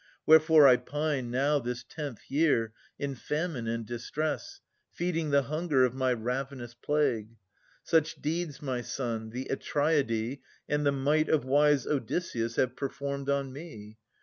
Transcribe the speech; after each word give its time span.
Wherefore 0.25 0.67
I 0.67 0.77
pine 0.77 1.29
Now 1.29 1.59
this 1.59 1.83
tenth 1.83 2.21
year, 2.27 2.73
in 2.97 3.13
famine 3.13 3.67
and 3.67 3.85
distress, 3.85 4.59
Feeding 4.91 5.29
the 5.29 5.43
hunger 5.43 5.85
of 5.85 5.93
my 5.93 6.11
ravenous 6.11 6.73
plague. 6.73 7.37
Such 7.83 8.15
deeds, 8.15 8.63
my 8.63 8.81
son, 8.81 9.29
the 9.29 9.45
Atreidae, 9.51 10.39
and 10.67 10.87
the 10.87 10.91
might 10.91 11.29
Of 11.29 11.45
wise 11.45 11.85
Odysseus, 11.85 12.55
have 12.55 12.75
performed 12.75 13.29
on 13.29 13.53
me. 13.53 13.99